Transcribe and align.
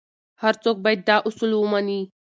هر 0.43 0.53
څوک 0.63 0.75
باید 0.85 1.01
دا 1.09 1.17
اصول 1.27 1.51
ومني. 1.55 2.01